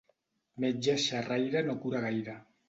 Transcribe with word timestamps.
Metge 0.63 0.95
xerraire 1.03 1.63
no 1.69 1.77
cura 1.85 2.03
gaire. 2.09 2.37